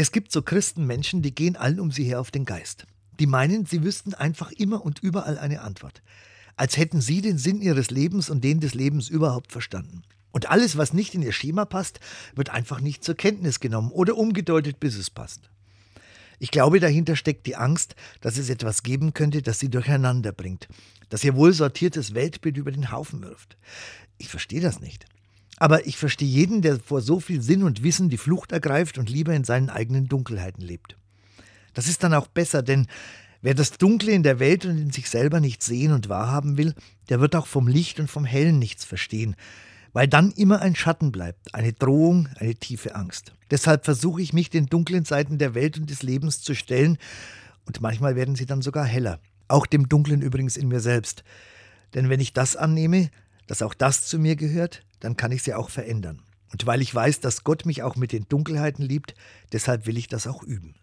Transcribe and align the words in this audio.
Es 0.00 0.12
gibt 0.12 0.30
so 0.30 0.42
Christenmenschen, 0.42 1.22
die 1.22 1.34
gehen 1.34 1.56
allen 1.56 1.80
um 1.80 1.90
sie 1.90 2.04
her 2.04 2.20
auf 2.20 2.30
den 2.30 2.44
Geist. 2.44 2.86
Die 3.18 3.26
meinen, 3.26 3.66
sie 3.66 3.82
wüssten 3.82 4.14
einfach 4.14 4.52
immer 4.52 4.84
und 4.84 5.00
überall 5.00 5.36
eine 5.36 5.60
Antwort. 5.62 6.02
Als 6.54 6.76
hätten 6.76 7.00
sie 7.00 7.20
den 7.20 7.36
Sinn 7.36 7.60
ihres 7.60 7.90
Lebens 7.90 8.30
und 8.30 8.44
den 8.44 8.60
des 8.60 8.74
Lebens 8.74 9.08
überhaupt 9.08 9.50
verstanden. 9.50 10.02
Und 10.30 10.50
alles, 10.50 10.76
was 10.76 10.92
nicht 10.92 11.16
in 11.16 11.22
ihr 11.22 11.32
Schema 11.32 11.64
passt, 11.64 11.98
wird 12.36 12.50
einfach 12.50 12.80
nicht 12.80 13.02
zur 13.02 13.16
Kenntnis 13.16 13.58
genommen 13.58 13.90
oder 13.90 14.16
umgedeutet, 14.16 14.78
bis 14.78 14.94
es 14.94 15.10
passt. 15.10 15.50
Ich 16.38 16.52
glaube, 16.52 16.78
dahinter 16.78 17.16
steckt 17.16 17.48
die 17.48 17.56
Angst, 17.56 17.96
dass 18.20 18.38
es 18.38 18.50
etwas 18.50 18.84
geben 18.84 19.14
könnte, 19.14 19.42
das 19.42 19.58
sie 19.58 19.68
durcheinander 19.68 20.30
bringt, 20.30 20.68
das 21.08 21.24
ihr 21.24 21.34
wohl 21.34 21.52
sortiertes 21.52 22.14
Weltbild 22.14 22.56
über 22.56 22.70
den 22.70 22.92
Haufen 22.92 23.20
wirft. 23.22 23.56
Ich 24.16 24.28
verstehe 24.28 24.60
das 24.60 24.78
nicht. 24.78 25.06
Aber 25.58 25.86
ich 25.86 25.96
verstehe 25.96 26.28
jeden, 26.28 26.62
der 26.62 26.78
vor 26.78 27.00
so 27.00 27.20
viel 27.20 27.42
Sinn 27.42 27.62
und 27.62 27.82
Wissen 27.82 28.08
die 28.08 28.16
Flucht 28.16 28.52
ergreift 28.52 28.98
und 28.98 29.10
lieber 29.10 29.34
in 29.34 29.44
seinen 29.44 29.70
eigenen 29.70 30.08
Dunkelheiten 30.08 30.62
lebt. 30.62 30.96
Das 31.74 31.88
ist 31.88 32.02
dann 32.02 32.14
auch 32.14 32.28
besser, 32.28 32.62
denn 32.62 32.86
wer 33.42 33.54
das 33.54 33.72
Dunkle 33.72 34.12
in 34.12 34.22
der 34.22 34.38
Welt 34.38 34.64
und 34.64 34.78
in 34.78 34.90
sich 34.90 35.08
selber 35.08 35.40
nicht 35.40 35.62
sehen 35.62 35.92
und 35.92 36.08
wahrhaben 36.08 36.56
will, 36.56 36.74
der 37.08 37.20
wird 37.20 37.36
auch 37.36 37.46
vom 37.46 37.68
Licht 37.68 38.00
und 38.00 38.10
vom 38.10 38.24
Hellen 38.24 38.58
nichts 38.58 38.84
verstehen, 38.84 39.36
weil 39.92 40.08
dann 40.08 40.32
immer 40.32 40.60
ein 40.60 40.76
Schatten 40.76 41.12
bleibt, 41.12 41.54
eine 41.54 41.72
Drohung, 41.72 42.28
eine 42.36 42.54
tiefe 42.54 42.94
Angst. 42.94 43.32
Deshalb 43.50 43.84
versuche 43.84 44.22
ich 44.22 44.32
mich 44.32 44.50
den 44.50 44.66
dunklen 44.66 45.04
Seiten 45.04 45.38
der 45.38 45.54
Welt 45.54 45.78
und 45.78 45.90
des 45.90 46.02
Lebens 46.02 46.40
zu 46.42 46.54
stellen, 46.54 46.98
und 47.64 47.82
manchmal 47.82 48.16
werden 48.16 48.34
sie 48.34 48.46
dann 48.46 48.62
sogar 48.62 48.86
heller. 48.86 49.20
Auch 49.46 49.66
dem 49.66 49.90
Dunklen 49.90 50.22
übrigens 50.22 50.56
in 50.56 50.68
mir 50.68 50.80
selbst. 50.80 51.22
Denn 51.92 52.08
wenn 52.08 52.18
ich 52.18 52.32
das 52.32 52.56
annehme, 52.56 53.10
dass 53.48 53.62
auch 53.62 53.74
das 53.74 54.06
zu 54.06 54.20
mir 54.20 54.36
gehört, 54.36 54.84
dann 55.00 55.16
kann 55.16 55.32
ich 55.32 55.42
sie 55.42 55.54
auch 55.54 55.70
verändern. 55.70 56.22
Und 56.52 56.64
weil 56.66 56.80
ich 56.80 56.94
weiß, 56.94 57.20
dass 57.20 57.42
Gott 57.42 57.66
mich 57.66 57.82
auch 57.82 57.96
mit 57.96 58.12
den 58.12 58.28
Dunkelheiten 58.28 58.84
liebt, 58.84 59.14
deshalb 59.52 59.86
will 59.86 59.98
ich 59.98 60.06
das 60.06 60.26
auch 60.26 60.42
üben. 60.42 60.76